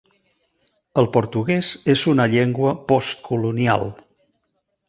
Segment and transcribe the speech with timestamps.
[1.01, 3.87] El portuguès és una llengua postcolonial.